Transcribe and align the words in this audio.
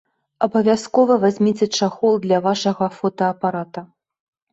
Абавязкова 0.45 1.15
вазьміце 1.23 1.67
чахол 1.79 2.15
для 2.23 2.37
вашага 2.47 2.87
фотаапарата. 2.97 3.85